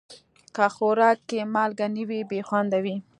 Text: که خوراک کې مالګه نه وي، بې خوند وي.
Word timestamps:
که 0.55 0.65
خوراک 0.75 1.17
کې 1.29 1.39
مالګه 1.53 1.87
نه 1.95 2.03
وي، 2.09 2.21
بې 2.29 2.39
خوند 2.47 2.71
وي. 2.83 2.95